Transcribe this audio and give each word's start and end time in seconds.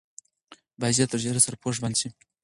باید 0.79 0.95
ژر 0.97 1.07
تر 1.11 1.19
ژره 1.23 1.41
سرپوش 1.45 1.75
بند 1.83 1.95
شي. 1.99 2.07